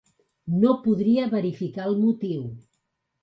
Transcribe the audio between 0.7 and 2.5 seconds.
podria verificar el motiu.